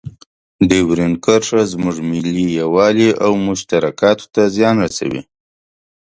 ډیورنډ 0.69 1.15
کرښه 1.25 1.61
زموږ 1.73 1.95
ملي 2.09 2.45
یووالي 2.59 3.09
او 3.25 3.31
مشترکاتو 3.47 4.25
ته 4.33 4.41
زیان 4.55 4.75
رسوي. 4.85 5.21